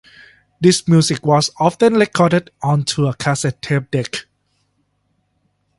[0.59, 4.25] This music was often recorded onto a cassette tape deck.